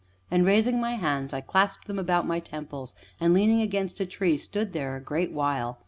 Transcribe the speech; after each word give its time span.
And, 0.31 0.47
raising 0.47 0.81
my 0.81 0.95
hands, 0.95 1.31
I 1.31 1.41
clasped 1.41 1.85
them 1.85 1.99
about 1.99 2.25
my 2.25 2.39
temples, 2.39 2.95
and, 3.19 3.35
leaning 3.35 3.61
against 3.61 3.99
a 3.99 4.05
tree, 4.07 4.35
stood 4.35 4.73
there 4.73 4.95
a 4.95 4.99
great 4.99 5.31
while. 5.31 5.77